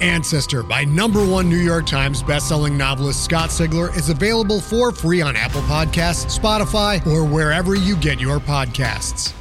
[0.00, 5.20] Ancestor by number one New York Times bestselling novelist Scott Sigler is available for free
[5.20, 9.32] on Apple Podcasts, Spotify, or wherever you get your podcasts.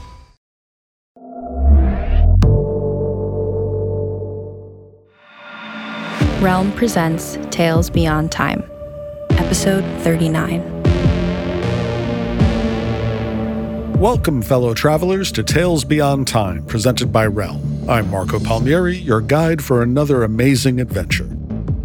[6.42, 8.64] Realm presents Tales Beyond Time,
[9.32, 10.78] Episode 39.
[14.00, 17.67] Welcome, fellow travelers, to Tales Beyond Time, presented by Realm.
[17.90, 21.30] I'm Marco Palmieri, your guide for another amazing adventure.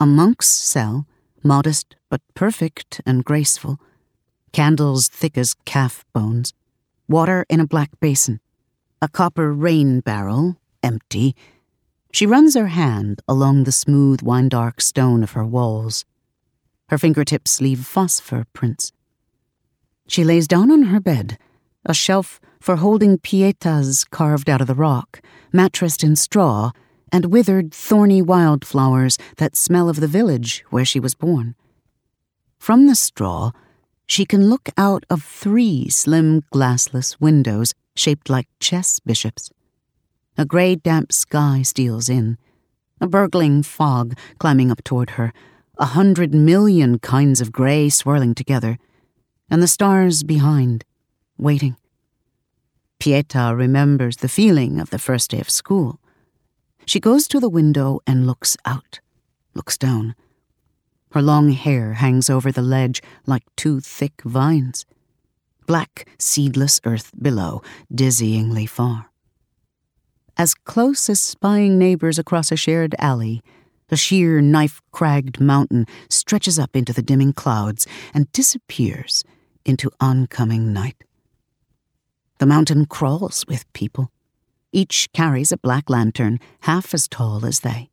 [0.00, 1.06] A monk's cell,
[1.42, 3.78] modest but perfect and graceful,
[4.52, 6.52] candles thick as calf bones,
[7.08, 8.40] water in a black basin,
[9.02, 11.36] a copper rain barrel, empty.
[12.12, 16.04] She runs her hand along the smooth, wine dark stone of her walls.
[16.88, 18.92] Her fingertips leave phosphor prints.
[20.06, 21.38] She lays down on her bed,
[21.84, 25.20] a shelf for holding pietas carved out of the rock,
[25.52, 26.72] mattressed in straw,
[27.12, 31.54] and withered, thorny wildflowers that smell of the village where she was born.
[32.58, 33.52] From the straw,
[34.06, 39.50] she can look out of three slim glassless windows shaped like chess bishops.
[40.36, 42.36] A gray, damp sky steals in,
[43.00, 45.32] a burgling fog climbing up toward her,
[45.78, 48.78] a hundred million kinds of gray swirling together,
[49.50, 50.84] and the stars behind,
[51.38, 51.76] waiting.
[52.98, 56.00] Pieta remembers the feeling of the first day of school.
[56.86, 59.00] She goes to the window and looks out,
[59.54, 60.14] looks down.
[61.12, 64.84] Her long hair hangs over the ledge like two thick vines
[65.66, 69.10] black, seedless earth below, dizzyingly far.
[70.36, 73.42] As close as spying neighbors across a shared alley,
[73.88, 79.24] the sheer, knife cragged mountain stretches up into the dimming clouds and disappears
[79.64, 81.04] into oncoming night.
[82.38, 84.10] The mountain crawls with people.
[84.72, 87.90] Each carries a black lantern half as tall as they.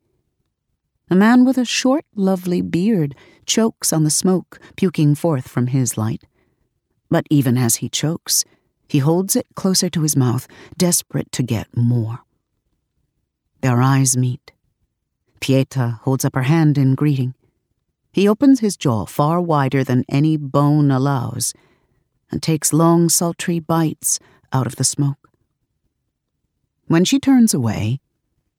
[1.10, 3.16] A man with a short, lovely beard
[3.46, 6.24] chokes on the smoke puking forth from his light.
[7.10, 8.46] But even as he chokes,
[8.88, 10.48] he holds it closer to his mouth,
[10.78, 12.22] desperate to get more.
[13.62, 14.52] Their eyes meet.
[15.40, 17.36] Pieta holds up her hand in greeting.
[18.12, 21.54] He opens his jaw far wider than any bone allows
[22.30, 24.20] and takes long, sultry bites
[24.52, 25.30] out of the smoke.
[26.88, 28.00] When she turns away,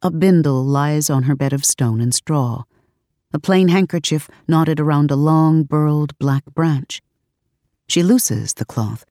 [0.01, 2.65] a bindle lies on her bed of stone and straw,
[3.33, 7.03] a plain handkerchief knotted around a long, burled black branch.
[7.89, 9.05] She looses the cloth.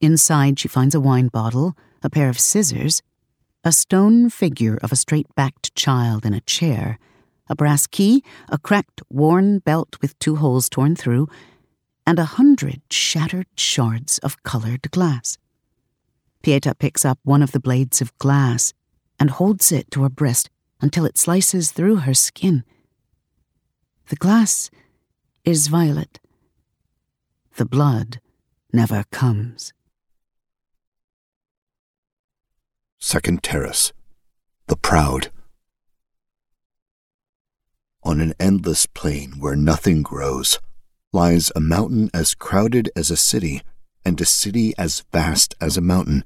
[0.00, 3.02] Inside, she finds a wine bottle, a pair of scissors,
[3.64, 6.98] a stone figure of a straight backed child in a chair,
[7.48, 11.28] a brass key, a cracked, worn belt with two holes torn through,
[12.06, 15.38] and a hundred shattered shards of colored glass.
[16.42, 18.72] Pieta picks up one of the blades of glass
[19.20, 20.50] and holds it to her breast
[20.80, 22.64] until it slices through her skin.
[24.08, 24.70] The glass
[25.44, 26.18] is violet.
[27.56, 28.20] The blood
[28.72, 29.72] never comes.
[32.98, 33.92] Second Terrace,
[34.66, 35.30] The Proud.
[38.04, 40.58] On an endless plain where nothing grows
[41.12, 43.62] lies a mountain as crowded as a city
[44.04, 46.24] and a city as vast as a mountain.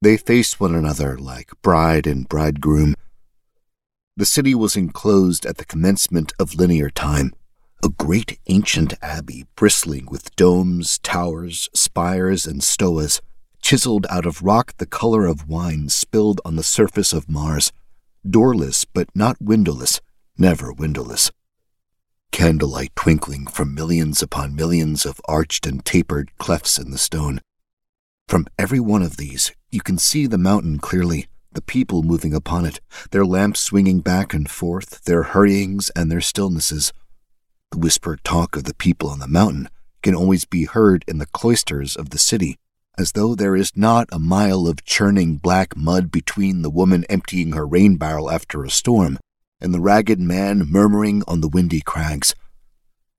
[0.00, 2.94] They face one another like bride and bridegroom.
[4.16, 7.32] The city was enclosed at the commencement of linear time,
[7.84, 13.20] a great ancient abbey bristling with domes, towers, spires, and stoas,
[13.60, 17.72] chiseled out of rock the color of wine spilled on the surface of Mars,
[18.28, 20.00] doorless but not windowless,
[20.38, 21.30] never windowless.
[22.30, 27.40] Candlelight twinkling from millions upon millions of arched and tapered clefts in the stone.
[28.26, 32.64] From every one of these, you can see the mountain clearly, the people moving upon
[32.64, 32.80] it,
[33.10, 36.92] their lamps swinging back and forth, their hurryings and their stillnesses.
[37.70, 39.68] The whispered talk of the people on the mountain
[40.02, 42.56] can always be heard in the cloisters of the city,
[42.98, 47.52] as though there is not a mile of churning black mud between the woman emptying
[47.52, 49.18] her rain barrel after a storm
[49.62, 52.34] and the ragged man murmuring on the windy crags.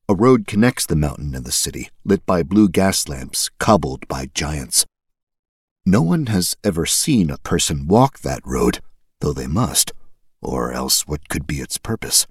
[0.09, 4.29] A road connects the mountain and the city, lit by blue gas lamps, cobbled by
[4.35, 4.85] giants.
[5.85, 8.81] No one has ever seen a person walk that road,
[9.21, 9.93] though they must,
[10.41, 12.27] or else what could be its purpose?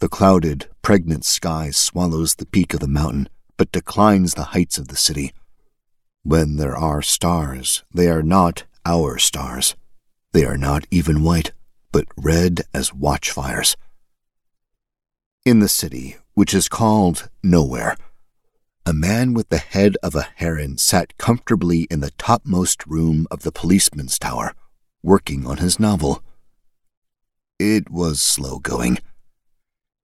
[0.00, 4.88] The clouded, pregnant sky swallows the peak of the mountain, but declines the heights of
[4.88, 5.32] the city.
[6.24, 9.76] When there are stars, they are not our stars.
[10.32, 11.52] They are not even white
[11.92, 13.76] but red as watchfires.
[15.44, 17.96] In the city, which is called Nowhere,
[18.86, 23.42] a man with the head of a heron sat comfortably in the topmost room of
[23.42, 24.54] the policeman's tower,
[25.02, 26.22] working on his novel.
[27.58, 28.98] It was slow going.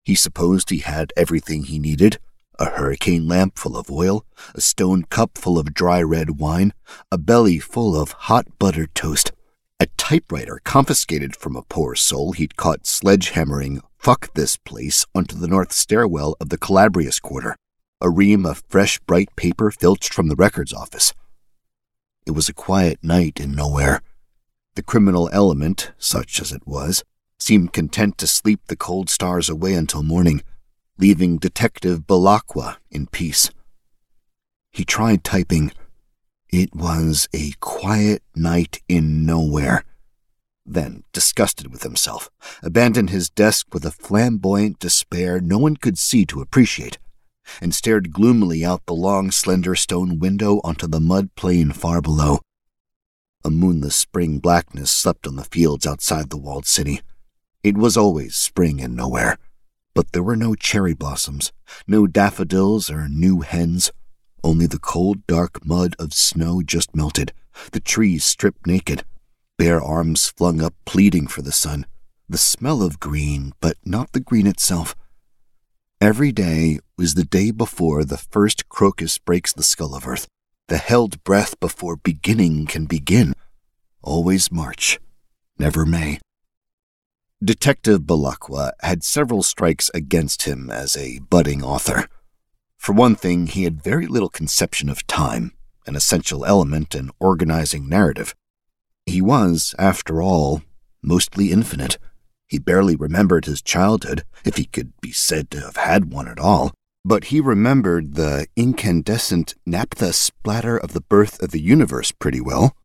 [0.04, 2.20] He supposed he had everything he needed
[2.60, 6.74] a hurricane lamp full of oil, a stone cup full of dry red wine,
[7.12, 9.32] a belly full of hot buttered toast,
[9.80, 15.48] a typewriter confiscated from a poor soul he'd caught sledgehammering fuck this place onto the
[15.48, 17.58] north stairwell of the Calabrius Quarter,
[18.00, 21.14] a ream of fresh bright paper filched from the records office.
[22.26, 24.02] It was a quiet night in nowhere.
[24.76, 27.04] The criminal element, such as it was,
[27.38, 30.42] seemed content to sleep the cold stars away until morning,
[30.98, 33.52] leaving Detective Belacqua in peace.
[34.72, 35.72] He tried typing
[36.50, 39.84] it was a quiet night in nowhere.
[40.66, 42.30] Then, disgusted with himself,
[42.64, 46.98] abandoned his desk with a flamboyant despair no one could see to appreciate,
[47.62, 52.40] and stared gloomily out the long, slender stone window onto the mud plain far below.
[53.44, 57.02] A moonless spring blackness slept on the fields outside the walled city.
[57.64, 59.38] It was always spring in nowhere,
[59.94, 61.52] but there were no cherry blossoms,
[61.88, 63.92] no daffodils or new hens.
[64.46, 67.34] Only the cold, dark mud of snow just melted,
[67.72, 69.04] the trees stripped naked,
[69.58, 71.88] bare arms flung up pleading for the sun,
[72.30, 74.96] the smell of green, but not the green itself.
[76.00, 80.28] Every day was the day before the first crocus breaks the skull of earth,
[80.68, 83.34] the held breath before beginning can begin.
[84.04, 85.00] Always March,
[85.58, 86.20] never May.
[87.44, 92.08] Detective Belacqua had several strikes against him as a budding author.
[92.86, 95.54] For one thing, he had very little conception of time,
[95.88, 98.36] an essential element in organizing narrative.
[99.08, 100.62] He was, after all,
[101.02, 101.98] mostly infinite.
[102.46, 106.38] He barely remembered his childhood, if he could be said to have had one at
[106.38, 112.40] all, but he remembered the incandescent naphtha splatter of the birth of the universe pretty
[112.40, 112.78] well.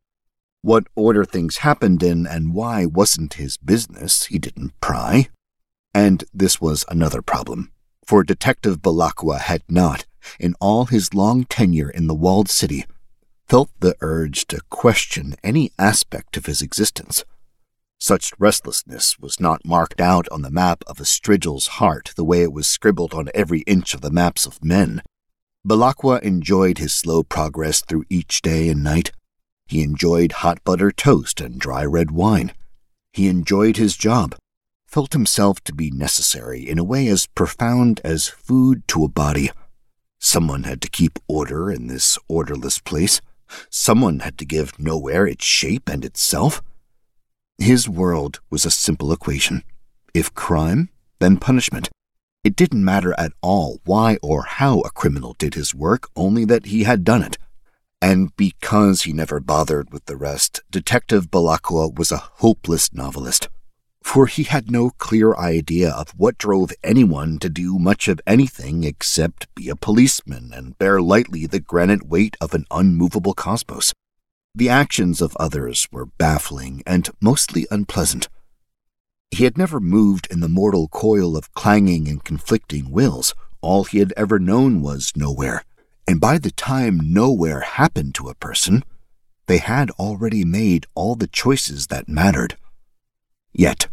[0.63, 5.29] What order things happened in and why wasn't his business, he didn't pry.
[5.93, 7.71] And this was another problem
[8.11, 10.05] for Detective Belacqua had not,
[10.37, 12.83] in all his long tenure in the walled city,
[13.47, 17.23] felt the urge to question any aspect of his existence.
[18.01, 22.41] Such restlessness was not marked out on the map of a Strigil's heart the way
[22.41, 25.01] it was scribbled on every inch of the maps of men.
[25.65, 29.13] Belacqua enjoyed his slow progress through each day and night.
[29.67, 32.51] He enjoyed hot butter toast and dry red wine.
[33.13, 34.35] He enjoyed his job,
[34.91, 39.49] felt himself to be necessary in a way as profound as food to a body.
[40.19, 43.21] Someone had to keep order in this orderless place.
[43.69, 46.61] Someone had to give nowhere its shape and itself.
[47.57, 49.63] His world was a simple equation.
[50.13, 51.89] If crime, then punishment.
[52.43, 56.65] It didn't matter at all why or how a criminal did his work, only that
[56.65, 57.37] he had done it.
[58.01, 63.47] And because he never bothered with the rest, Detective Belacqua was a hopeless novelist.
[64.03, 68.83] For he had no clear idea of what drove anyone to do much of anything
[68.83, 73.93] except be a policeman and bear lightly the granite weight of an unmovable cosmos.
[74.53, 78.27] The actions of others were baffling and mostly unpleasant.
[79.29, 83.33] He had never moved in the mortal coil of clanging and conflicting wills.
[83.61, 85.63] All he had ever known was nowhere.
[86.05, 88.83] And by the time nowhere happened to a person,
[89.47, 92.57] they had already made all the choices that mattered.
[93.53, 93.87] Yet,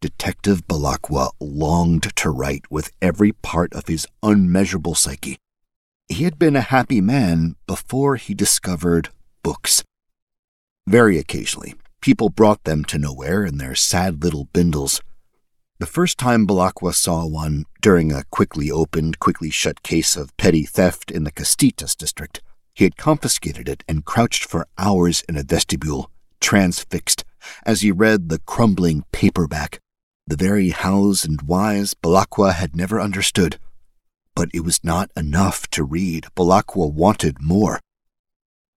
[0.00, 5.38] Detective Belacqua longed to write with every part of his unmeasurable psyche.
[6.08, 9.08] He had been a happy man before he discovered
[9.42, 9.82] books.
[10.86, 15.00] Very occasionally, people brought them to nowhere in their sad little bindles.
[15.78, 20.64] The first time Belacqua saw one, during a quickly opened, quickly shut case of petty
[20.64, 22.42] theft in the Castitas district,
[22.74, 26.10] he had confiscated it and crouched for hours in a vestibule,
[26.40, 27.24] transfixed,
[27.64, 29.80] as he read the crumbling paperback,
[30.26, 33.58] the very hows and whys Belacqua had never understood.
[34.34, 36.26] But it was not enough to read.
[36.34, 37.80] Belacqua wanted more.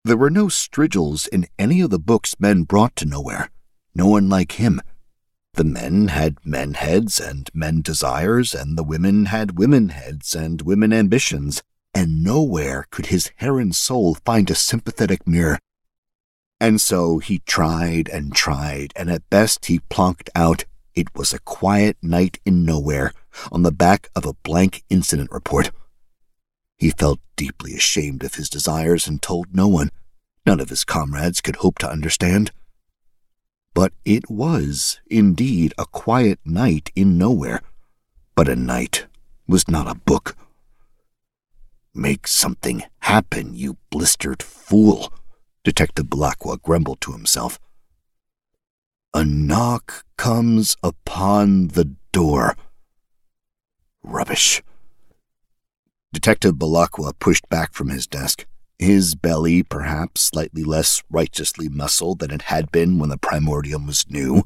[0.04, 3.50] There were no Strigils in any of the books men brought to nowhere.
[3.94, 4.80] No one like him.
[5.54, 10.62] The men had men heads and men desires, and the women had women heads and
[10.62, 11.62] women ambitions,
[11.94, 15.58] and nowhere could his heron soul find a sympathetic mirror.
[16.60, 20.64] And so he tried and tried, and at best he plonked out,
[20.98, 23.12] It was a quiet night in nowhere,
[23.52, 25.70] on the back of a blank incident report.
[26.76, 29.90] He felt deeply ashamed of his desires and told no one.
[30.44, 32.50] None of his comrades could hope to understand.
[33.74, 37.62] But it was, indeed, a quiet night in nowhere.
[38.34, 39.06] But a night
[39.46, 40.36] was not a book.
[41.94, 45.12] Make something happen, you blistered fool,
[45.62, 47.60] Detective Belacqua grumbled to himself.
[49.18, 52.56] A knock comes upon the door.
[54.04, 54.62] Rubbish.
[56.12, 58.46] Detective Belacqua pushed back from his desk,
[58.78, 64.08] his belly perhaps slightly less righteously muscled than it had been when the primordium was
[64.08, 64.44] new.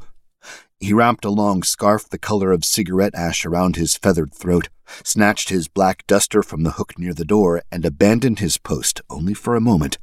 [0.81, 4.71] He wrapped a long scarf the color of cigarette ash around his feathered throat,
[5.05, 9.35] snatched his black duster from the hook near the door, and abandoned his post only
[9.35, 9.99] for a moment,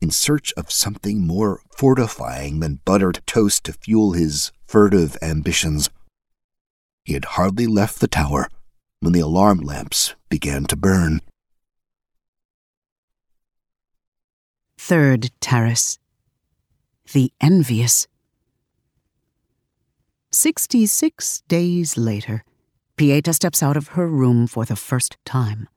[0.00, 5.90] in search of something more fortifying than buttered toast to fuel his furtive ambitions.
[7.04, 8.48] He had hardly left the tower
[9.00, 11.20] when the alarm lamps began to burn.
[14.78, 15.98] Third Terrace
[17.12, 18.06] The Envious.
[20.30, 22.44] Sixty six days later,
[22.96, 25.68] Pieta steps out of her room for the first time.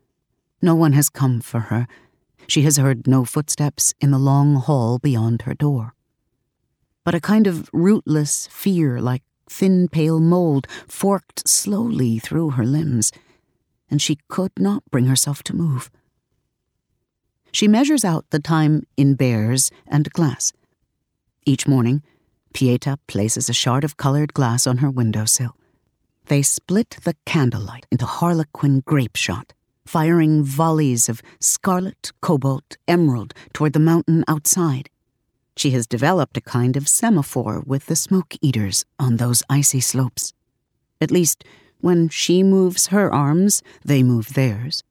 [0.62, 1.88] No one has come for her.
[2.48, 5.94] She has heard no footsteps in the long hall beyond her door.
[7.04, 13.12] But a kind of rootless fear, like thin pale mold forked slowly through her limbs,
[13.90, 15.92] and she could not bring herself to move.
[17.52, 20.54] She measures out the time in bears and glass.
[21.46, 22.02] Each morning,
[22.54, 25.56] Pieta places a shard of colored glass on her windowsill.
[26.26, 29.54] They split the candlelight into harlequin grape shot,
[29.86, 34.90] firing volleys of scarlet, cobalt, emerald toward the mountain outside.
[35.56, 40.34] She has developed a kind of semaphore with the smoke eaters on those icy slopes.
[41.00, 41.44] At least,
[41.80, 44.84] when she moves her arms, they move theirs.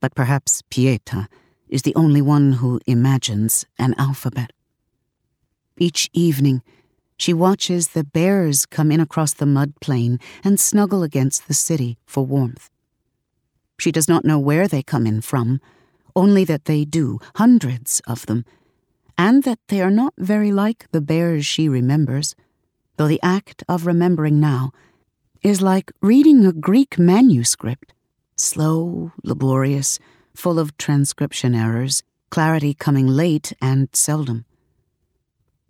[0.00, 1.28] But perhaps Pieta
[1.68, 4.52] is the only one who imagines an alphabet.
[5.78, 6.62] Each evening,
[7.16, 11.98] she watches the bears come in across the mud plain and snuggle against the city
[12.06, 12.70] for warmth.
[13.84, 15.60] She does not know where they come in from,
[16.16, 18.46] only that they do, hundreds of them,
[19.18, 22.34] and that they are not very like the bears she remembers,
[22.96, 24.72] though the act of remembering now
[25.42, 27.92] is like reading a Greek manuscript,
[28.36, 29.98] slow, laborious,
[30.34, 34.46] full of transcription errors, clarity coming late and seldom.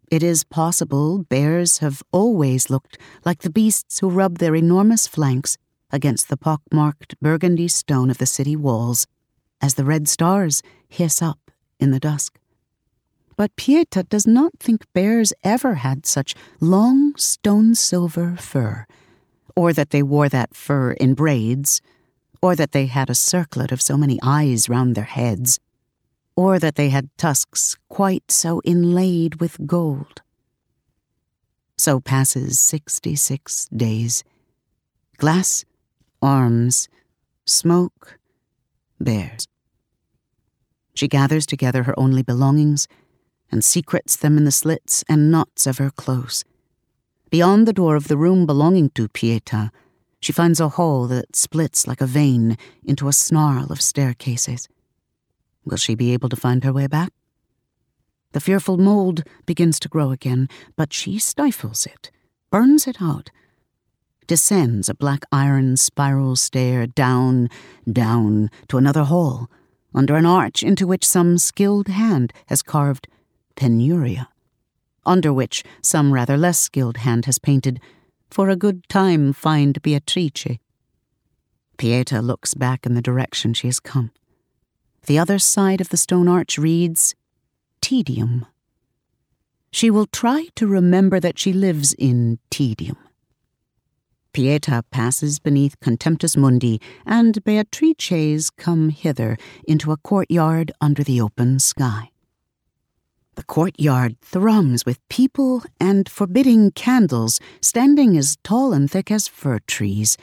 [0.08, 5.58] It is possible bears have always looked like the beasts who rub their enormous flanks
[5.94, 9.06] against the pockmarked burgundy stone of the city walls
[9.60, 12.38] as the red stars hiss up in the dusk.
[13.36, 18.86] But Pieta does not think bears ever had such long stone silver fur,
[19.56, 21.80] or that they wore that fur in braids,
[22.42, 25.60] or that they had a circlet of so many eyes round their heads,
[26.36, 30.22] or that they had tusks quite so inlaid with gold.
[31.76, 34.24] So passes sixty six days.
[35.18, 35.64] Glass,
[36.24, 36.88] arms,
[37.44, 38.18] smoke,
[38.98, 39.46] bears.
[40.94, 42.88] She gathers together her only belongings
[43.52, 46.44] and secrets them in the slits and knots of her clothes.
[47.30, 49.70] Beyond the door of the room belonging to Pieta,
[50.20, 54.68] she finds a hall that splits like a vein into a snarl of staircases.
[55.64, 57.12] Will she be able to find her way back?
[58.32, 62.10] The fearful mold begins to grow again, but she stifles it,
[62.50, 63.30] burns it out,
[64.26, 67.48] descends a black iron spiral stair down,
[67.90, 69.50] down to another hall,
[69.94, 73.08] under an arch into which some skilled hand has carved
[73.56, 74.28] penuria,
[75.06, 77.80] under which some rather less skilled hand has painted,
[78.30, 80.58] For a good time find Beatrice.
[81.76, 84.10] Pieta looks back in the direction she has come.
[85.06, 87.14] The other side of the stone arch reads,
[87.80, 88.46] Tedium.
[89.70, 92.96] She will try to remember that she lives in tedium.
[94.34, 99.38] Pieta passes beneath Contemptus Mundi, and Beatrices come hither
[99.68, 102.10] into a courtyard under the open sky.
[103.36, 109.60] The courtyard thrums with people and forbidding candles standing as tall and thick as fir
[109.68, 110.18] trees,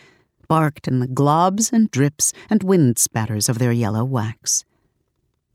[0.49, 4.65] barked in the globs and drips and wind spatters of their yellow wax.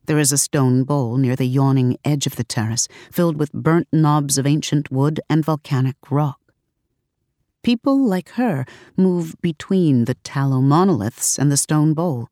[0.06, 3.88] There is a stone bowl near the yawning edge of the terrace, filled with burnt
[3.92, 6.45] knobs of ancient wood and volcanic rock.
[7.66, 8.64] People like her
[8.96, 12.28] move between the tallow monoliths and the stone bowl,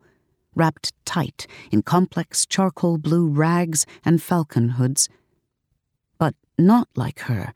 [0.54, 5.08] wrapped tight in complex charcoal blue rags and falcon hoods.
[6.18, 7.52] But not like her,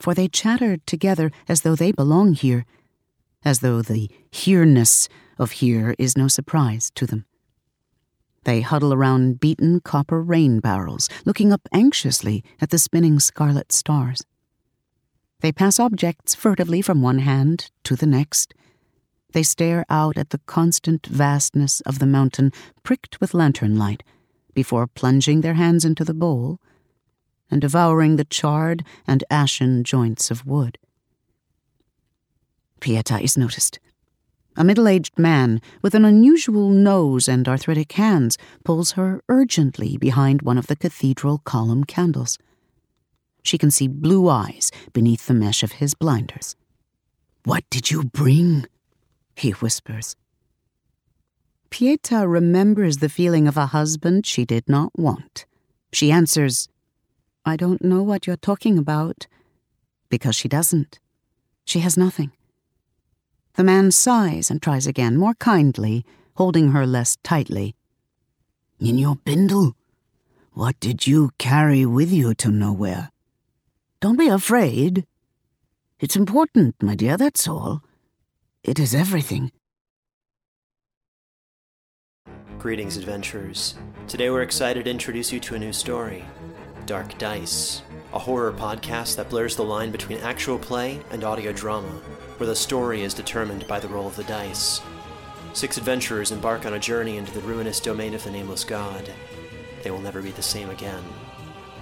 [0.00, 2.66] for they chatter together as though they belong here,
[3.44, 7.24] as though the here-ness of here is no surprise to them.
[8.42, 14.24] They huddle around beaten copper rain barrels, looking up anxiously at the spinning scarlet stars.
[15.40, 18.54] They pass objects furtively from one hand to the next.
[19.32, 24.02] They stare out at the constant vastness of the mountain pricked with lantern light
[24.54, 26.58] before plunging their hands into the bowl
[27.50, 30.78] and devouring the charred and ashen joints of wood.
[32.80, 33.78] Pieta is noticed.
[34.56, 40.40] A middle aged man with an unusual nose and arthritic hands pulls her urgently behind
[40.40, 42.38] one of the cathedral column candles.
[43.46, 46.56] She can see blue eyes beneath the mesh of his blinders.
[47.44, 48.66] What did you bring?
[49.36, 50.16] he whispers.
[51.70, 55.46] Pieta remembers the feeling of a husband she did not want.
[55.92, 56.68] She answers,
[57.44, 59.28] I don't know what you're talking about.
[60.08, 60.98] Because she doesn't.
[61.64, 62.32] She has nothing.
[63.54, 66.04] The man sighs and tries again, more kindly,
[66.34, 67.76] holding her less tightly.
[68.80, 69.76] In your bindle?
[70.52, 73.10] What did you carry with you to nowhere?
[74.00, 75.06] Don't be afraid.
[75.98, 77.82] It's important, my dear, that's all.
[78.62, 79.52] It is everything.
[82.58, 83.74] Greetings, adventurers.
[84.06, 86.24] Today we're excited to introduce you to a new story
[86.84, 87.82] Dark Dice,
[88.12, 91.88] a horror podcast that blurs the line between actual play and audio drama,
[92.36, 94.82] where the story is determined by the roll of the dice.
[95.54, 99.10] Six adventurers embark on a journey into the ruinous domain of the Nameless God.
[99.82, 101.02] They will never be the same again.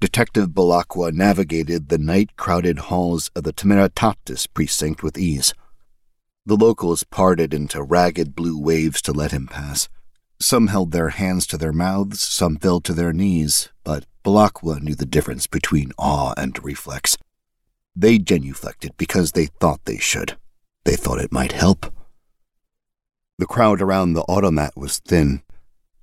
[0.00, 5.52] Detective Belacqua navigated the night crowded halls of the Temeritatis precinct with ease.
[6.46, 9.90] The locals parted into ragged blue waves to let him pass.
[10.40, 14.94] Some held their hands to their mouths, some fell to their knees, but Belacqua knew
[14.94, 17.18] the difference between awe and reflex.
[17.94, 20.38] They genuflected because they thought they should.
[20.84, 21.92] They thought it might help.
[23.36, 25.42] The crowd around the automat was thin.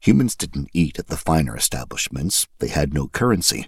[0.01, 3.67] Humans didn't eat at the finer establishments, they had no currency.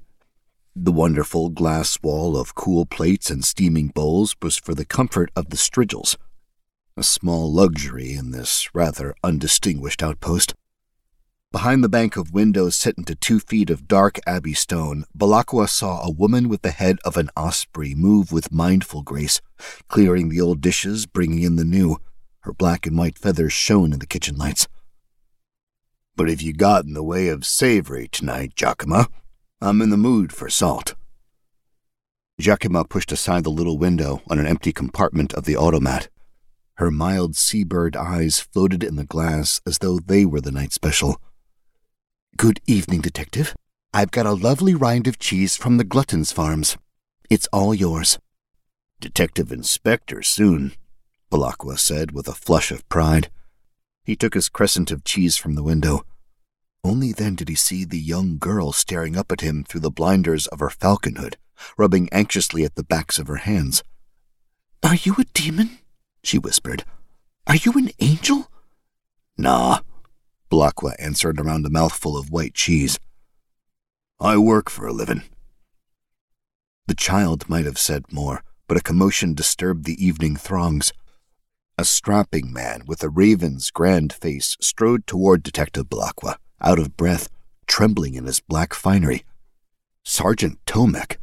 [0.82, 5.50] The wonderful glass wall of cool plates and steaming bowls was for the comfort of
[5.50, 6.15] the strigils,
[6.96, 10.54] a small luxury in this rather undistinguished outpost.
[11.52, 16.02] Behind the bank of windows set into two feet of dark abbey stone, Belacqua saw
[16.02, 19.42] a woman with the head of an osprey move with mindful grace,
[19.89, 21.98] clearing the old dishes, bringing in the new.
[22.44, 24.70] Her black and white feathers shone in the kitchen lights.
[26.15, 29.08] But have you got in the way of savory tonight, Giacomo,
[29.62, 30.95] I'm in the mood for salt.
[32.39, 36.08] Giacomo pushed aside the little window on an empty compartment of the automat.
[36.76, 41.22] Her mild seabird eyes floated in the glass as though they were the night special.
[42.38, 43.54] Good evening, Detective.
[43.93, 46.78] I've got a lovely rind of cheese from the Gluttons Farms.
[47.30, 48.17] It's all yours.
[49.02, 50.72] Detective Inspector soon,
[51.30, 53.30] Belacqua said with a flush of pride.
[54.06, 56.04] He took his crescent of cheese from the window.
[56.84, 60.48] Only then did he see the young girl staring up at him through the blinders
[60.48, 61.38] of her falcon hood,
[61.78, 63.84] rubbing anxiously at the backs of her hands.
[64.84, 65.80] Are you a demon?
[66.24, 66.86] she whispered.
[67.48, 68.50] Are you an angel?
[69.38, 69.80] Nah,
[70.50, 73.00] Belacqua answered around a mouthful of white cheese.
[74.20, 75.24] I work for a living.
[76.88, 80.92] The child might have said more, but a commotion disturbed the evening throngs.
[81.78, 87.30] A strapping man with a raven's grand face strode toward Detective Belacqua, out of breath,
[87.67, 89.24] trembling in his black finery.
[90.04, 91.17] Sergeant Tomek.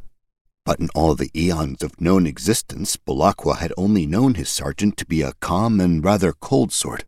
[0.65, 5.05] But in all the eons of known existence, Belacqua had only known his sergeant to
[5.05, 7.05] be a calm and rather cold sort.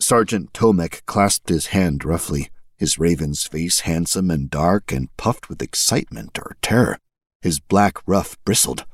[0.00, 5.60] Sergeant Tomek clasped his hand roughly, his raven's face handsome and dark and puffed with
[5.60, 6.98] excitement or terror.
[7.42, 8.84] His black ruff bristled.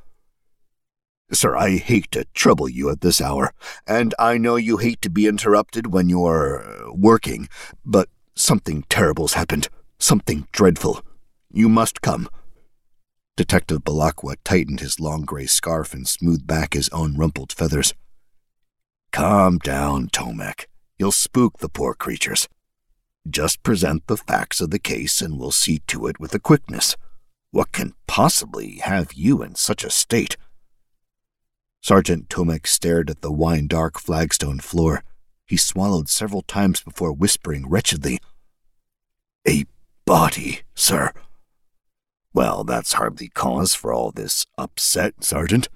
[1.33, 3.53] Sir, I hate to trouble you at this hour,
[3.87, 7.49] and I know you hate to be interrupted when you're uh, working,
[7.85, 9.69] but something terrible's happened.
[9.99, 11.03] Something dreadful.
[11.51, 12.29] You must come.
[13.37, 17.93] Detective Belacqua tightened his long gray scarf and smoothed back his own rumpled feathers.
[19.13, 20.67] Calm down, Tomek.
[20.99, 22.49] You'll spook the poor creatures.
[23.29, 26.97] Just present the facts of the case and we'll see to it with a quickness.
[27.51, 30.37] What can possibly have you in such a state?
[31.83, 35.03] Sergeant Tomek stared at the wine dark flagstone floor.
[35.47, 38.19] He swallowed several times before whispering wretchedly,
[39.49, 39.65] A
[40.05, 41.13] body, sir.
[42.35, 45.69] Well, that's hardly cause for all this upset, Sergeant.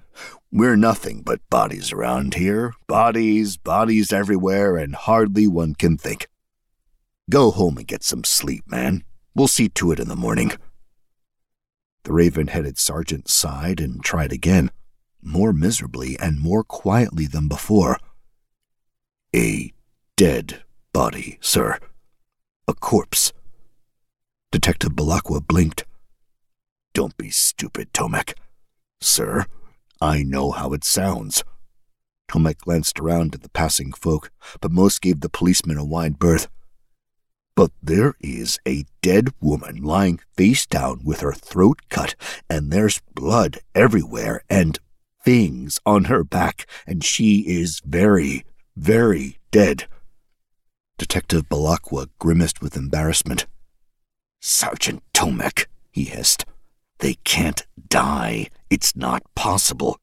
[0.51, 2.73] We're nothing but bodies around here.
[2.85, 6.27] Bodies, bodies everywhere, and hardly one can think.
[7.29, 9.05] Go home and get some sleep, man.
[9.33, 10.51] We'll see to it in the morning.
[12.03, 14.71] The raven headed sergeant sighed and tried again,
[15.21, 17.97] more miserably and more quietly than before.
[19.33, 19.71] A
[20.17, 21.79] dead body, sir.
[22.67, 23.31] A corpse.
[24.51, 25.85] Detective Belacqua blinked.
[26.93, 28.33] Don't be stupid, Tomek.
[28.99, 29.45] Sir,
[30.01, 31.45] I know how it sounds.
[32.29, 36.49] Tomek glanced around at the passing folk, but most gave the policeman a wide berth.
[37.55, 42.15] But there is a dead woman lying face down with her throat cut,
[42.49, 44.77] and there's blood everywhere, and
[45.23, 48.43] things on her back, and she is very,
[48.75, 49.87] very dead.
[50.97, 53.47] Detective Belacqua grimaced with embarrassment.
[54.39, 56.45] Sergeant Tomek, he hissed.
[56.99, 58.47] They can't die.
[58.69, 59.97] It's not possible.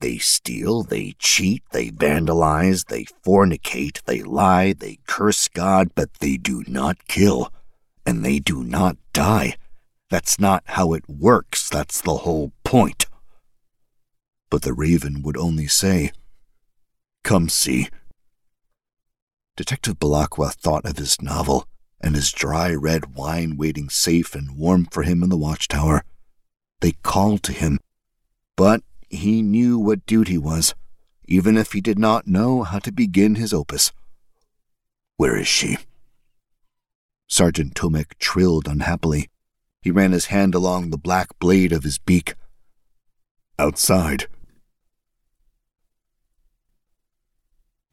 [0.00, 6.36] They steal, they cheat, they vandalize, they fornicate, they lie, they curse God, but they
[6.36, 7.52] do not kill.
[8.04, 9.56] And they do not die.
[10.10, 11.68] That's not how it works.
[11.68, 13.06] That's the whole point.
[14.50, 16.10] But the raven would only say,
[17.22, 17.88] Come see.
[19.56, 21.66] Detective Belacqua thought of his novel
[22.00, 26.04] and his dry red wine waiting safe and warm for him in the watchtower.
[26.80, 27.78] They called to him,
[28.56, 30.74] but he knew what duty was,
[31.26, 33.92] even if he did not know how to begin his opus.
[35.16, 35.76] Where is she?
[37.28, 39.28] Sergeant Tomek trilled unhappily.
[39.82, 42.34] He ran his hand along the black blade of his beak.
[43.58, 44.26] Outside.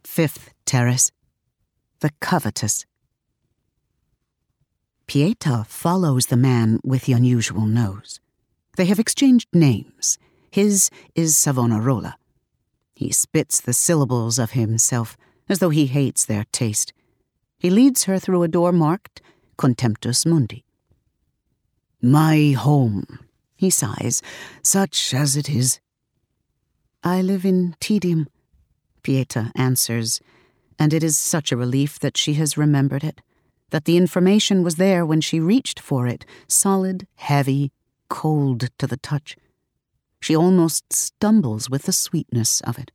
[0.04, 1.12] Fifth Terrace.
[2.02, 2.86] The Covetous.
[5.06, 8.22] Pieta follows the man with the unusual nose.
[8.78, 10.18] They have exchanged names.
[10.50, 12.16] His is Savonarola.
[12.96, 15.18] He spits the syllables of himself
[15.50, 16.94] as though he hates their taste.
[17.58, 19.22] He leads her through a door marked
[19.58, 20.64] Contemptus Mundi.
[22.02, 23.20] My home,
[23.58, 24.22] he sighs,
[24.64, 25.82] such as it is.
[27.04, 28.30] I live in tedium,
[29.04, 30.22] Pieta answers,
[30.80, 33.22] and it is such a relief that she has remembered it,
[33.70, 37.72] that the information was there when she reached for it, solid, heavy,
[38.10, 39.36] cold to the touch.
[40.22, 42.92] She almost stumbles with the sweetness of it.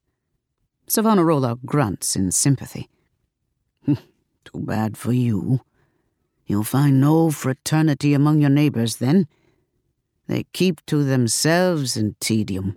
[0.87, 2.89] Savonarola grunts in sympathy.
[3.87, 3.97] Too
[4.55, 5.61] bad for you.
[6.47, 9.27] You'll find no fraternity among your neighbors then.
[10.27, 12.77] They keep to themselves in tedium.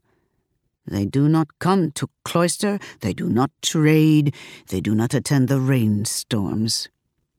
[0.87, 4.33] They do not come to cloister, they do not trade,
[4.69, 6.89] they do not attend the rainstorms.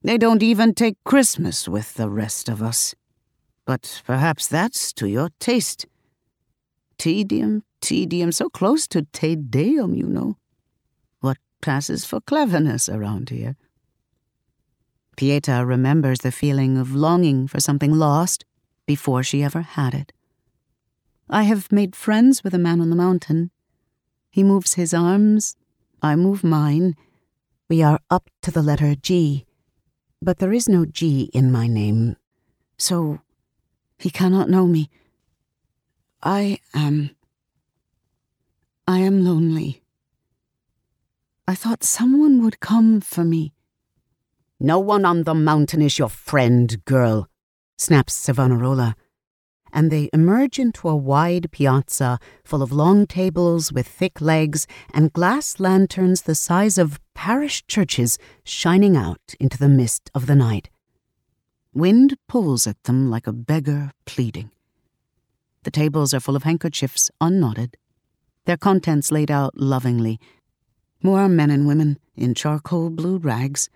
[0.02, 2.94] They don't even take Christmas with the rest of us.
[3.64, 5.86] But perhaps that's to your taste.
[6.98, 10.36] Tedium, tedium, so close to Te Deum, you know.
[11.20, 13.56] What passes for cleverness around here?
[15.16, 18.44] Pieta remembers the feeling of longing for something lost
[18.86, 20.12] before she ever had it.
[21.30, 23.50] I have made friends with a man on the mountain.
[24.30, 25.56] He moves his arms,
[26.00, 26.96] I move mine.
[27.68, 29.44] We are up to the letter G,
[30.22, 32.16] but there is no G in my name,
[32.78, 33.20] so
[33.98, 34.88] he cannot know me.
[36.22, 37.10] I am.
[38.86, 39.82] I am lonely.
[41.46, 43.52] I thought someone would come for me.
[44.58, 47.28] No one on the mountain is your friend, girl,
[47.76, 48.96] snaps Savonarola.
[49.72, 55.12] And they emerge into a wide piazza full of long tables with thick legs and
[55.12, 60.70] glass lanterns the size of parish churches shining out into the mist of the night.
[61.74, 64.50] Wind pulls at them like a beggar pleading.
[65.64, 67.76] The tables are full of handkerchiefs unknotted,
[68.48, 70.18] their contents laid out lovingly.
[71.02, 73.68] More men and women in charcoal blue rags,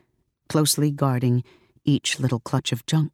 [0.48, 1.44] closely guarding
[1.84, 3.12] each little clutch of junk.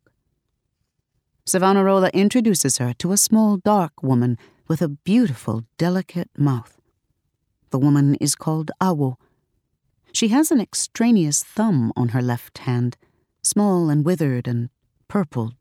[1.49, 4.37] Savonarola introduces her to a small, dark woman
[4.69, 6.79] with a beautiful, delicate mouth.
[7.71, 9.17] The woman is called Awo.
[10.13, 12.99] She has an extraneous thumb on her left hand,
[13.43, 14.69] small and withered and
[15.09, 15.55] purple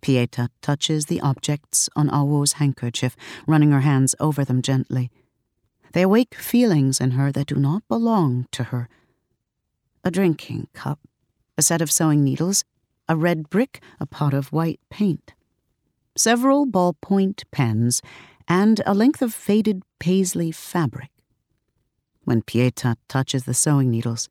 [0.00, 5.10] Pieta touches the objects on Awo's handkerchief, running her hands over them gently.
[5.92, 8.88] They awake feelings in her that do not belong to her.
[10.02, 10.98] A drinking cup,
[11.58, 12.64] a set of sewing needles,
[13.10, 15.34] a red brick, a pot of white paint,
[16.16, 18.00] several ballpoint pens,
[18.46, 21.10] and a length of faded paisley fabric.
[22.22, 24.28] When Pieta touches the sewing needles,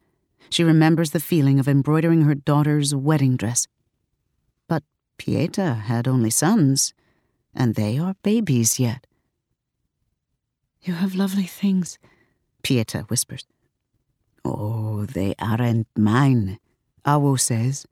[0.50, 3.68] she remembers the feeling of embroidering her daughter's wedding dress
[4.70, 4.84] But
[5.18, 6.94] Pieta had only sons,
[7.54, 9.06] and they are babies yet.
[10.84, 12.00] You have lovely things,
[12.64, 13.46] Pieta whispers.
[14.46, 16.60] Oh, they aren't mine,
[17.06, 17.86] Awo says.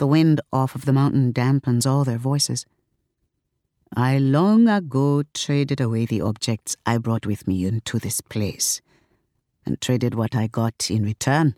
[0.00, 2.64] The wind off of the mountain dampens all their voices.
[3.94, 8.80] I long ago traded away the objects I brought with me into this place,
[9.66, 11.54] and traded what I got in return,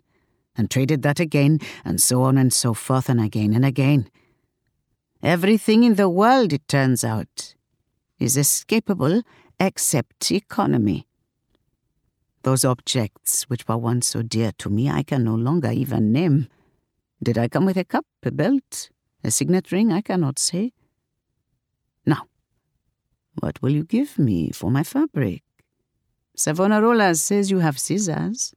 [0.57, 4.09] and traded that again, and so on and so forth, and again and again.
[5.21, 7.55] Everything in the world, it turns out,
[8.19, 9.23] is escapable
[9.57, 11.07] except economy.
[12.41, 16.49] Those objects which were once so dear to me, I can no longer even name.
[17.23, 18.89] Did I come with a cup, a belt,
[19.23, 19.93] a signet ring?
[19.93, 20.73] I cannot say.
[22.05, 22.23] Now,
[23.39, 25.41] what will you give me for my fabric?
[26.35, 28.53] Savonarola says you have scissors.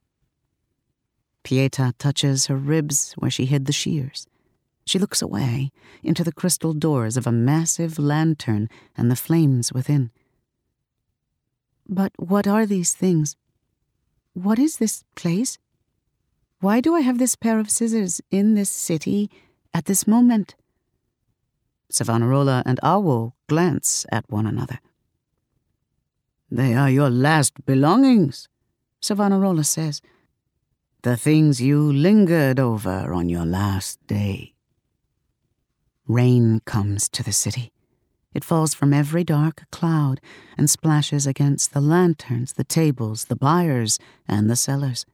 [1.43, 4.27] Pieta touches her ribs where she hid the shears.
[4.85, 5.71] She looks away
[6.03, 10.11] into the crystal doors of a massive lantern and the flames within.
[11.87, 13.37] But what are these things?
[14.33, 15.57] What is this place?
[16.59, 19.29] Why do I have this pair of scissors in this city
[19.73, 20.55] at this moment?
[21.89, 24.79] Savonarola and Awo glance at one another.
[26.49, 28.47] They are your last belongings,
[29.01, 30.01] Savonarola says.
[31.03, 34.55] The things you lingered over on your last day.
[36.07, 37.71] Rain comes to the city.
[38.33, 40.19] It falls from every dark cloud
[40.57, 45.05] and splashes against the lanterns, the tables, the buyers, and the sellers.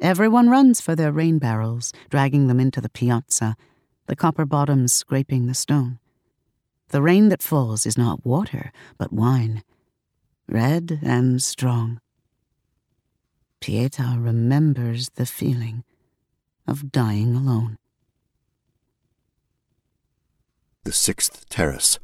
[0.00, 3.56] Everyone runs for their rain barrels, dragging them into the piazza,
[4.06, 5.98] the copper bottoms scraping the stone.
[6.88, 9.62] The rain that falls is not water, but wine,
[10.48, 12.00] red and strong.
[13.60, 15.84] Pieta remembers the feeling
[16.66, 17.78] of dying alone.
[20.88, 21.98] the sixth terrace.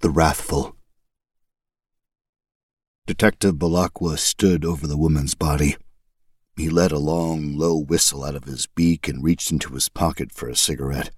[0.00, 0.74] The Wrathful.
[3.06, 5.76] Detective Belacqua stood over the woman's body.
[6.58, 10.32] He let a long, low whistle out of his beak and reached into his pocket
[10.32, 11.12] for a cigarette.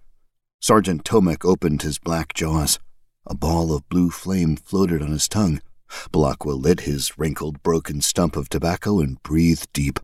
[0.61, 2.79] Sergeant Tomek opened his black jaws.
[3.27, 5.63] A ball of blue flame floated on his tongue.
[6.13, 9.99] Belacqua lit his wrinkled, broken stump of tobacco and breathed deep.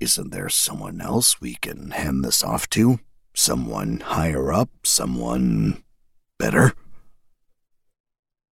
[0.00, 2.98] Isn't there someone else we can hand this off to?
[3.34, 4.70] Someone higher up?
[4.84, 5.84] Someone
[6.38, 6.72] better?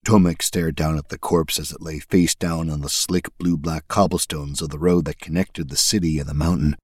[0.05, 3.57] Tomek stared down at the corpse as it lay face down on the slick blue
[3.57, 6.77] black cobblestones of the road that connected the city and the mountain.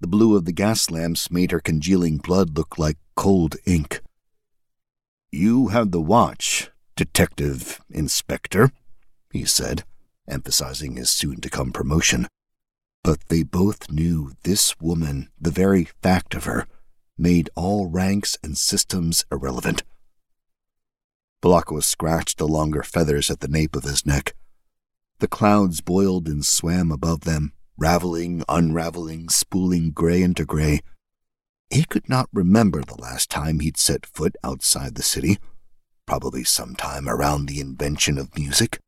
[0.00, 4.02] The blue of the gas lamps made her congealing blood look like cold ink.
[5.32, 8.70] You have the watch, Detective Inspector,
[9.32, 9.84] he said,
[10.28, 12.28] emphasizing his soon to come promotion.
[13.02, 16.66] But they both knew this woman, the very fact of her,
[17.16, 19.82] made all ranks and systems irrelevant.
[21.42, 24.34] Belacqua scratched the longer feathers at the nape of his neck.
[25.20, 30.80] The clouds boiled and swam above them, raveling, unraveling, spooling gray into gray.
[31.70, 35.38] He could not remember the last time he'd set foot outside the city,
[36.06, 38.80] probably sometime around the invention of music.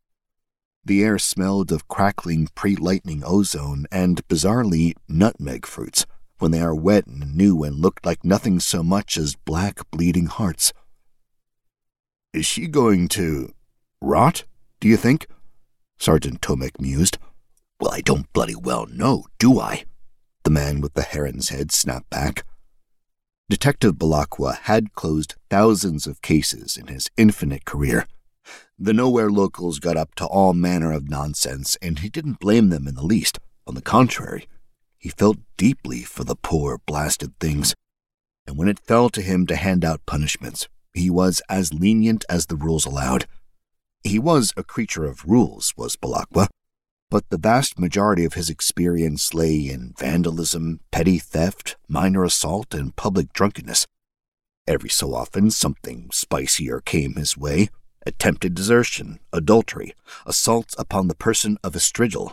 [0.85, 6.07] The air smelled of crackling pre lightning ozone and, bizarrely, nutmeg fruits
[6.39, 10.27] when they are wet and new and looked like nothing so much as black bleeding
[10.27, 10.73] hearts.
[12.33, 13.53] Is she going to
[14.01, 14.45] rot,
[14.79, 15.27] do you think?
[15.99, 17.19] Sergeant Tomek mused.
[17.81, 19.85] Well, I don't bloody well know, do I?
[20.45, 22.45] The man with the heron's head snapped back.
[23.49, 28.07] Detective Belacqua had closed thousands of cases in his infinite career.
[28.79, 32.87] The nowhere locals got up to all manner of nonsense, and he didn't blame them
[32.87, 33.41] in the least.
[33.67, 34.47] On the contrary,
[34.97, 37.75] he felt deeply for the poor, blasted things.
[38.47, 42.47] And when it fell to him to hand out punishments, he was as lenient as
[42.47, 43.27] the rules allowed.
[44.03, 46.49] He was a creature of rules, was Belacqua,
[47.11, 52.95] but the vast majority of his experience lay in vandalism, petty theft, minor assault, and
[52.97, 53.87] public drunkenness.
[54.67, 57.69] Every so often, something spicier came his way
[58.07, 59.95] attempted desertion, adultery,
[60.27, 62.33] assaults upon the person of a strigil.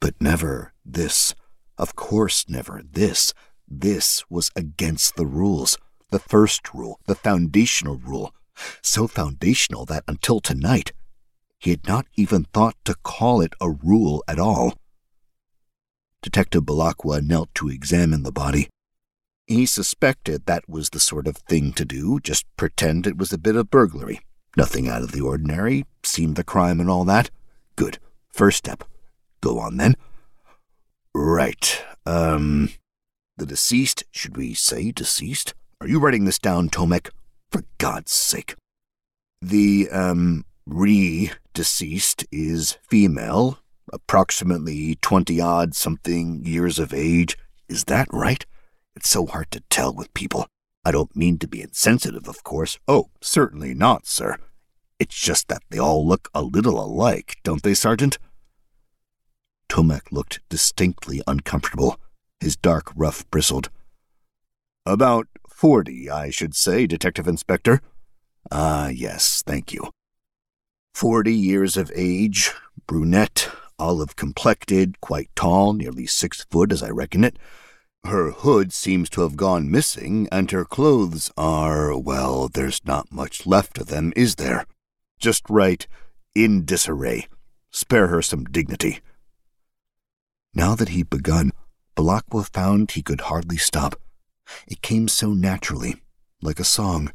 [0.00, 1.34] But never this.
[1.78, 3.34] Of course, never this.
[3.68, 5.78] This was against the rules.
[6.12, 8.34] The first rule, the foundational rule.
[8.82, 10.92] So foundational that until tonight,
[11.58, 14.74] he had not even thought to call it a rule at all.
[16.20, 18.68] Detective Belacqua knelt to examine the body.
[19.46, 23.38] He suspected that was the sort of thing to do, just pretend it was a
[23.38, 24.20] bit of burglary.
[24.54, 27.30] Nothing out of the ordinary, seemed the crime and all that.
[27.74, 27.98] Good.
[28.28, 28.84] First step.
[29.40, 29.96] Go on then.
[31.14, 31.82] Right.
[32.04, 32.68] Um,
[33.38, 35.54] the deceased, should we say deceased?
[35.82, 37.10] Are you writing this down, Tomek?
[37.50, 38.54] For God's sake.
[39.40, 43.58] The, um, re deceased is female,
[43.92, 47.36] approximately 20 odd something years of age.
[47.68, 48.46] Is that right?
[48.94, 50.46] It's so hard to tell with people.
[50.84, 52.78] I don't mean to be insensitive, of course.
[52.86, 54.36] Oh, certainly not, sir.
[55.00, 58.20] It's just that they all look a little alike, don't they, Sergeant?
[59.68, 61.98] Tomek looked distinctly uncomfortable.
[62.38, 63.68] His dark ruff bristled.
[64.86, 65.26] About
[65.62, 67.80] forty, I should say, Detective Inspector.
[68.50, 69.92] Ah, yes, thank you.
[70.92, 72.50] Forty years of age,
[72.88, 73.48] brunette,
[73.78, 77.38] olive complected, quite tall, nearly six foot as I reckon it.
[78.02, 83.46] Her hood seems to have gone missing, and her clothes are, well, there's not much
[83.46, 84.66] left of them, is there?
[85.20, 85.86] Just right,
[86.34, 87.28] in disarray.
[87.70, 88.98] Spare her some dignity.
[90.52, 91.52] Now that he'd begun,
[91.94, 93.94] Belacqua found he could hardly stop.
[94.66, 95.96] It came so naturally,
[96.40, 97.12] like a song.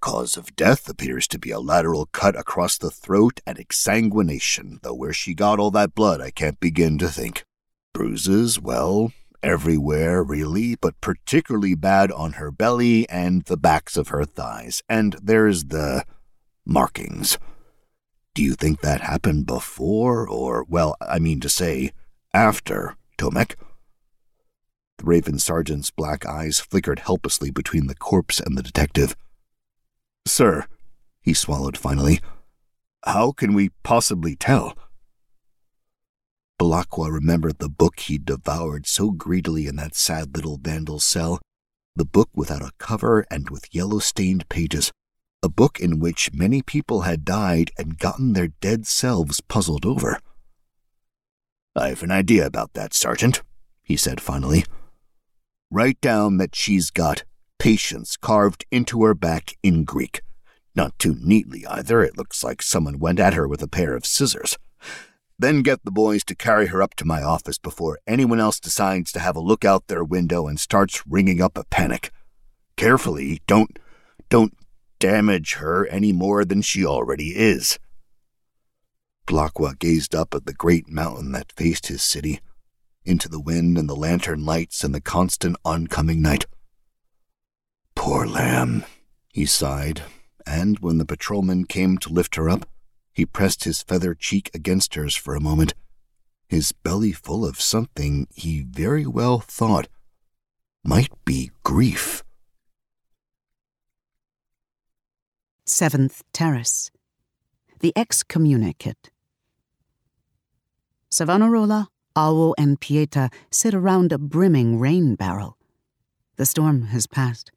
[0.00, 4.94] Cause of death appears to be a lateral cut across the throat and exsanguination, though
[4.94, 7.44] where she got all that blood I can't begin to think.
[7.92, 9.12] Bruises, well,
[9.42, 14.82] everywhere really, but particularly bad on her belly and the backs of her thighs.
[14.88, 16.04] And there's the
[16.64, 17.38] markings.
[18.34, 21.92] Do you think that happened before, or, well, I mean to say,
[22.34, 23.54] after Tomek?
[24.98, 29.16] The Raven Sergeant's black eyes flickered helplessly between the corpse and the detective.
[30.26, 30.66] Sir,
[31.20, 32.20] he swallowed finally,
[33.04, 34.76] how can we possibly tell?
[36.58, 41.40] Belacqua remembered the book he'd devoured so greedily in that sad little vandal cell,
[41.94, 44.90] the book without a cover and with yellow stained pages,
[45.42, 50.18] a book in which many people had died and gotten their dead selves puzzled over.
[51.76, 53.42] I've an idea about that, Sergeant,
[53.82, 54.64] he said finally.
[55.70, 57.24] Write down that she's got
[57.58, 60.22] patience carved into her back in Greek.
[60.74, 64.06] Not too neatly either, it looks like someone went at her with a pair of
[64.06, 64.58] scissors.
[65.38, 69.10] Then get the boys to carry her up to my office before anyone else decides
[69.12, 72.10] to have a look out their window and starts ringing up a panic.
[72.76, 73.40] carefully.
[73.46, 73.78] Don't,
[74.28, 74.56] don't
[74.98, 77.78] damage her any more than she already is.
[79.26, 82.40] Belacqua gazed up at the great mountain that faced his city,
[83.06, 86.46] into the wind and the lantern lights and the constant oncoming night.
[87.94, 88.84] Poor lamb,
[89.32, 90.02] he sighed,
[90.46, 92.68] and when the patrolman came to lift her up,
[93.12, 95.74] he pressed his feather cheek against hers for a moment,
[96.48, 99.88] his belly full of something he very well thought
[100.84, 102.22] might be grief.
[105.64, 106.90] Seventh Terrace.
[107.80, 109.10] The Excommunicate.
[111.10, 115.58] Savonarola, Awo, and Pieta sit around a brimming rain barrel.
[116.36, 117.52] The storm has passed.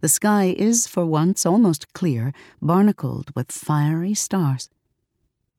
[0.00, 4.68] The sky is, for once, almost clear, barnacled with fiery stars.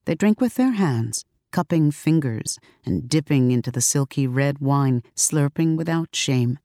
[0.06, 5.78] They drink with their hands, cupping fingers and dipping into the silky red wine, slurping
[5.78, 6.60] without shame.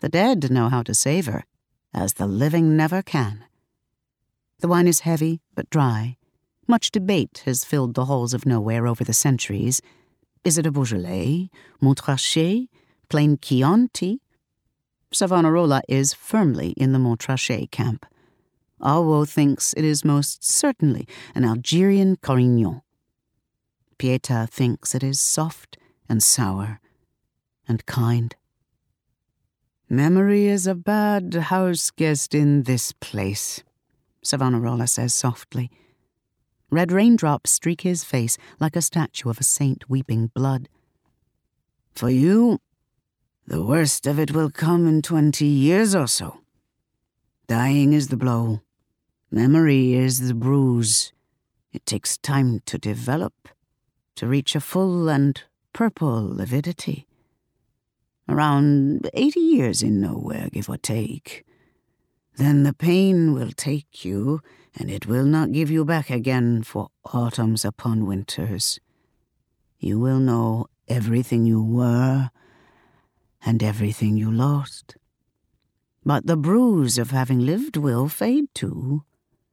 [0.00, 1.44] The dead know how to savor,
[1.92, 3.44] as the living never can.
[4.60, 6.16] The wine is heavy but dry.
[6.66, 9.82] Much debate has filled the halls of nowhere over the centuries.
[10.42, 11.50] Is it a Beaujolais,
[11.82, 12.68] Montrachet,
[13.10, 14.20] plain Chianti?
[15.12, 18.06] Savonarola is firmly in the Montrachet camp.
[18.80, 22.80] Awo thinks it is most certainly an Algerian Carignan.
[23.98, 25.76] Pieta thinks it is soft
[26.08, 26.80] and sour
[27.68, 28.34] and kind.
[29.90, 33.62] Memory is a bad house guest in this place,
[34.22, 35.70] Savonarola says softly.
[36.70, 40.68] Red raindrops streak his face like a statue of a saint weeping blood.
[41.92, 42.60] For you,
[43.46, 46.38] the worst of it will come in twenty years or so.
[47.48, 48.60] Dying is the blow.
[49.32, 51.12] Memory is the bruise.
[51.72, 53.48] It takes time to develop
[54.16, 55.42] to reach a full and
[55.72, 57.06] purple lividity.
[58.28, 61.44] Around eighty years in nowhere, give or take.
[62.36, 64.40] Then the pain will take you,
[64.78, 68.78] and it will not give you back again for autumns upon winters.
[69.78, 72.30] You will know everything you were
[73.44, 74.96] and everything you lost.
[76.04, 79.04] But the bruise of having lived will fade too,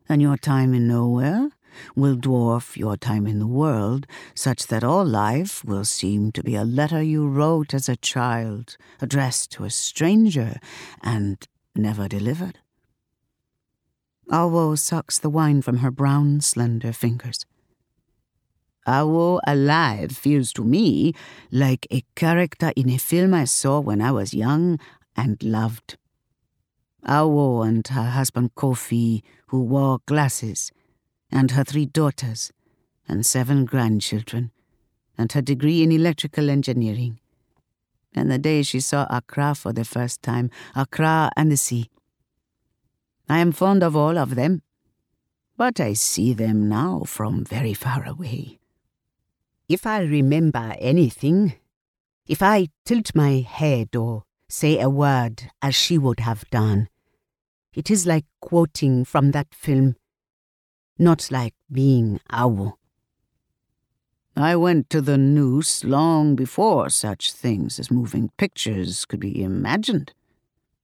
[0.07, 1.49] and your time in nowhere
[1.95, 6.55] will dwarf your time in the world, such that all life will seem to be
[6.55, 10.59] a letter you wrote as a child, addressed to a stranger,
[11.03, 12.59] and never delivered.
[14.30, 17.45] Awo sucks the wine from her brown, slender fingers.
[18.86, 21.13] Awo alive feels to me
[21.51, 24.80] like a character in a film I saw when I was young
[25.15, 25.97] and loved.
[27.05, 30.71] Awo and her husband Kofi, who wore glasses,
[31.32, 32.51] and her three daughters,
[33.07, 34.51] and seven grandchildren,
[35.17, 37.19] and her degree in electrical engineering.
[38.13, 41.89] And the day she saw Accra for the first time, Accra and the sea.
[43.30, 44.61] I am fond of all of them,
[45.57, 48.59] but I see them now from very far away.
[49.67, 51.53] If I remember anything,
[52.28, 56.88] if I tilt my head or say a word as she would have done,
[57.73, 59.95] it is like quoting from that film
[60.99, 62.73] not like being Awo.
[64.36, 70.13] I went to the noose long before such things as moving pictures could be imagined,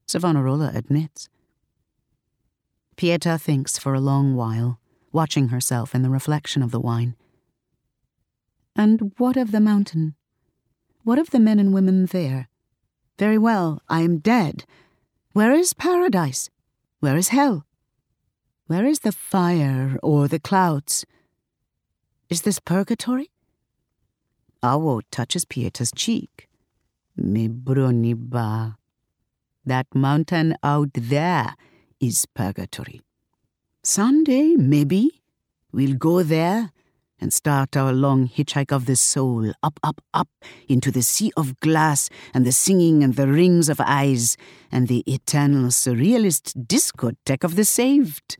[0.08, 1.30] Savonarola admits.
[2.96, 4.80] Pieta thinks for a long while,
[5.12, 7.16] watching herself in the reflection of the wine.
[8.76, 10.16] And what of the mountain?
[11.04, 12.48] What of the men and women there?
[13.20, 14.66] Very well, I am dead.
[15.34, 16.50] Where is paradise?
[17.00, 17.66] Where is hell?
[18.68, 21.06] Where is the fire or the clouds?
[22.30, 23.30] Is this purgatory?
[24.64, 26.48] Awo touches Pieta's cheek.
[27.18, 28.78] Me broniba.
[29.66, 31.56] That mountain out there
[32.04, 33.02] is purgatory.
[33.82, 35.22] Someday, maybe,
[35.72, 36.72] we'll go there
[37.22, 40.28] and start our long hitchhike of the soul up, up, up
[40.68, 44.36] into the sea of glass and the singing and the rings of eyes
[44.70, 48.38] and the eternal surrealist discotheque of the saved.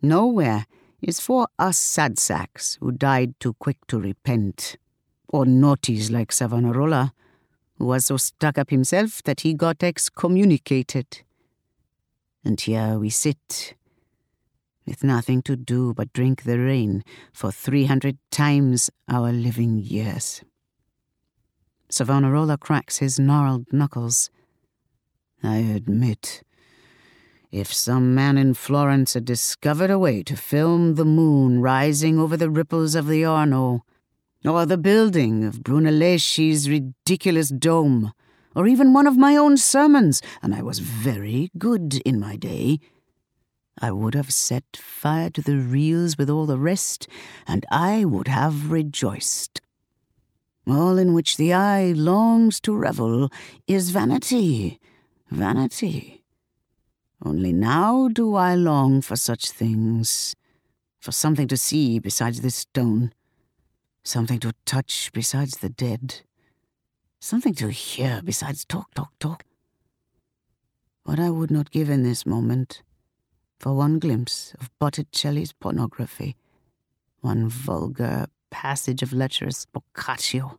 [0.00, 0.66] Nowhere
[1.02, 4.76] is for us sad sacks who died too quick to repent,
[5.28, 7.12] or naughties like Savonarola,
[7.78, 11.25] who was so stuck up himself that he got excommunicated.
[12.46, 13.74] And here we sit,
[14.86, 20.44] with nothing to do but drink the rain for three hundred times our living years.
[21.88, 24.30] Savonarola cracks his gnarled knuckles.
[25.42, 26.44] I admit
[27.50, 32.36] if some man in Florence had discovered a way to film the moon rising over
[32.36, 33.82] the ripples of the Arno,
[34.44, 38.12] or the building of Brunelleschi's ridiculous dome,
[38.56, 42.80] or even one of my own sermons, and I was very good in my day.
[43.78, 47.06] I would have set fire to the reels with all the rest,
[47.46, 49.60] and I would have rejoiced.
[50.66, 53.28] All in which the eye longs to revel
[53.66, 54.80] is vanity,
[55.30, 56.24] vanity.
[57.22, 60.34] Only now do I long for such things,
[60.98, 63.12] for something to see besides this stone,
[64.02, 66.22] something to touch besides the dead,
[67.26, 69.44] something to hear besides talk, talk, talk.
[71.02, 72.82] What I would not give in this moment
[73.58, 76.36] for one glimpse of Botticelli's pornography,
[77.20, 80.58] one vulgar passage of lecherous Boccaccio,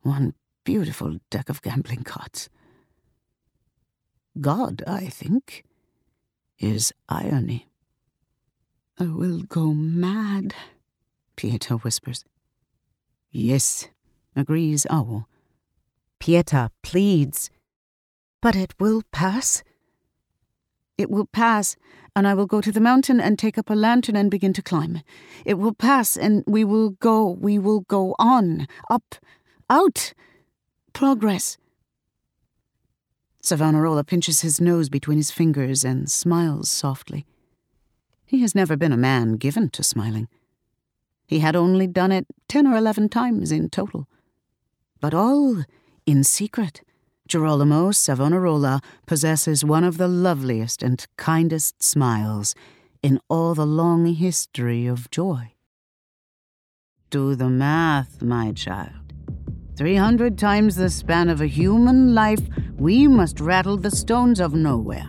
[0.00, 0.32] one
[0.64, 2.48] beautiful deck of gambling cards.
[4.40, 5.64] God, I think,
[6.58, 7.68] is irony.
[8.98, 10.54] I will go mad,
[11.36, 12.24] Pieta whispers.
[13.30, 13.88] Yes,
[14.34, 15.26] agrees Awo.
[16.20, 17.50] Pieta pleads.
[18.40, 19.64] But it will pass.
[20.96, 21.76] It will pass,
[22.14, 24.62] and I will go to the mountain and take up a lantern and begin to
[24.62, 25.00] climb.
[25.44, 29.16] It will pass, and we will go, we will go on, up,
[29.68, 30.12] out.
[30.92, 31.56] Progress.
[33.40, 37.24] Savonarola pinches his nose between his fingers and smiles softly.
[38.26, 40.28] He has never been a man given to smiling.
[41.26, 44.06] He had only done it ten or eleven times in total.
[45.00, 45.64] But all
[46.10, 46.82] in secret
[47.28, 52.56] Girolamo Savonarola possesses one of the loveliest and kindest smiles
[53.00, 55.52] in all the long history of joy.
[57.10, 59.12] Do the math, my child.
[59.76, 62.44] Three hundred times the span of a human life,
[62.76, 65.08] we must rattle the stones of nowhere.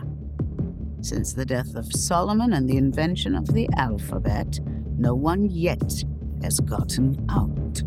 [1.00, 4.60] Since the death of Solomon and the invention of the alphabet,
[4.96, 6.04] no one yet
[6.42, 7.82] has gotten out.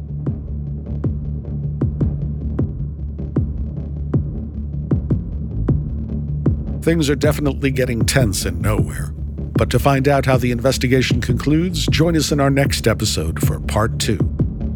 [6.86, 9.08] Things are definitely getting tense in nowhere.
[9.54, 13.60] But to find out how the investigation concludes, join us in our next episode for
[13.60, 14.20] part two.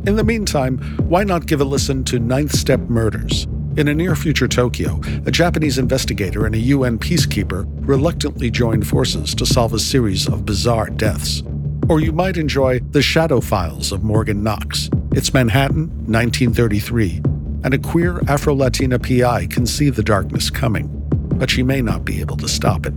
[0.07, 3.45] In the meantime, why not give a listen to Ninth Step Murders?
[3.77, 9.35] In a near future Tokyo, a Japanese investigator and a UN peacekeeper reluctantly join forces
[9.35, 11.43] to solve a series of bizarre deaths.
[11.89, 14.89] Or you might enjoy The Shadow Files of Morgan Knox.
[15.11, 17.21] It's Manhattan, 1933,
[17.63, 20.98] and a queer Afro Latina PI can see the darkness coming
[21.39, 22.93] but she may not be able to stop it.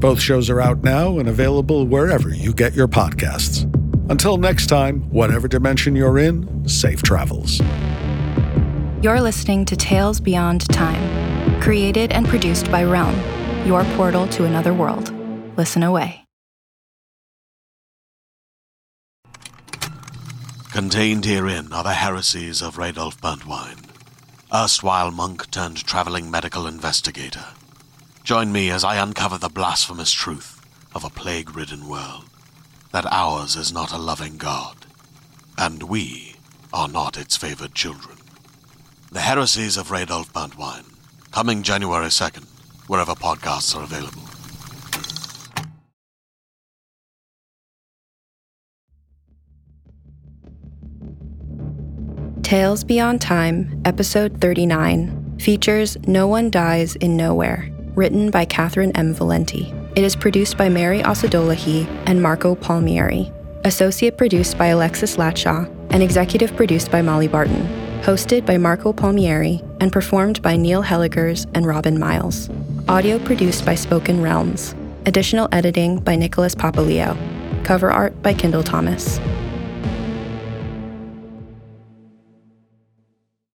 [0.00, 3.68] Both shows are out now and available wherever you get your podcasts.
[4.10, 7.60] Until next time, whatever dimension you're in, safe travels.
[9.02, 13.20] You're listening to Tales Beyond Time, created and produced by Realm,
[13.66, 15.12] your portal to another world.
[15.56, 16.24] Listen away.
[20.72, 23.84] Contained herein are the heresies of Radolf Burntwine,
[24.54, 27.44] erstwhile monk turned traveling medical investigator.
[28.24, 30.64] Join me as I uncover the blasphemous truth
[30.94, 32.26] of a plague ridden world
[32.92, 34.76] that ours is not a loving God,
[35.58, 36.36] and we
[36.72, 38.16] are not its favored children.
[39.10, 40.84] The Heresies of Radolf Burntwine,
[41.32, 42.46] coming January 2nd,
[42.86, 44.22] wherever podcasts are available.
[52.42, 59.14] Tales Beyond Time, Episode 39, features No One Dies in Nowhere written by Catherynne M.
[59.14, 59.72] Valente.
[59.96, 63.30] It is produced by Mary Osadolahi and Marco Palmieri,
[63.64, 67.62] associate produced by Alexis Latshaw, and executive produced by Molly Barton,
[68.02, 72.48] hosted by Marco Palmieri, and performed by Neil Hellegers and Robin Miles.
[72.88, 74.74] Audio produced by Spoken Realms.
[75.06, 77.16] Additional editing by Nicholas Papaleo.
[77.64, 79.18] Cover art by Kendall Thomas.